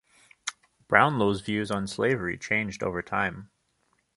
Brownlow's 0.87 1.41
views 1.41 1.69
on 1.69 1.85
slavery 1.85 2.35
changed 2.35 2.81
over 2.81 3.03
time. 3.03 3.51